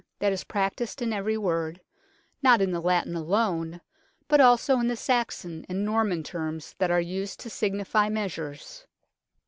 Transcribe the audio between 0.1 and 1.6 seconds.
that is practised in every